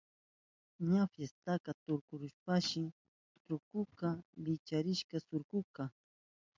Ña 0.91 1.01
fiestaka 1.13 1.69
tukurishpanshi 1.83 2.81
kuntruka 3.35 4.07
likchachirka 4.45 5.17
suruta. 5.27 5.83